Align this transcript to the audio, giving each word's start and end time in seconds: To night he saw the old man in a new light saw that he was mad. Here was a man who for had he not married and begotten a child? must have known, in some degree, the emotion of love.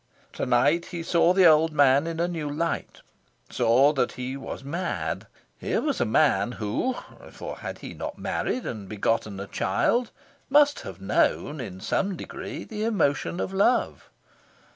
To 0.33 0.47
night 0.47 0.85
he 0.87 1.03
saw 1.03 1.31
the 1.31 1.45
old 1.45 1.73
man 1.73 2.07
in 2.07 2.19
a 2.19 2.27
new 2.27 2.49
light 2.49 3.01
saw 3.51 3.93
that 3.93 4.13
he 4.13 4.35
was 4.35 4.63
mad. 4.63 5.27
Here 5.59 5.79
was 5.79 6.01
a 6.01 6.05
man 6.05 6.53
who 6.53 6.95
for 7.29 7.57
had 7.57 7.77
he 7.85 7.93
not 7.93 8.17
married 8.17 8.65
and 8.65 8.89
begotten 8.89 9.39
a 9.39 9.45
child? 9.45 10.09
must 10.49 10.79
have 10.79 10.99
known, 11.01 11.59
in 11.61 11.79
some 11.79 12.15
degree, 12.17 12.63
the 12.63 12.83
emotion 12.83 13.39
of 13.39 13.53
love. 13.53 14.09